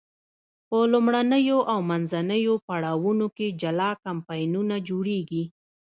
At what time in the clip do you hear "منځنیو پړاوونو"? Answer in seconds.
1.89-3.27